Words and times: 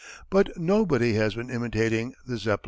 But 0.31 0.57
nobody 0.57 1.13
has 1.13 1.35
been 1.35 1.51
imitating 1.51 2.15
the 2.25 2.39
Zeppelins. 2.39 2.59